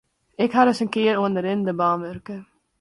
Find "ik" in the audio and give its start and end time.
0.45-0.51